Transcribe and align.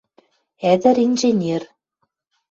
Ӹдӹр-инженер. 0.71 1.63